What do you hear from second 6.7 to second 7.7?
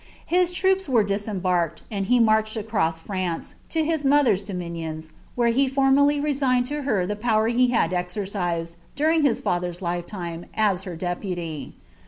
to her the power he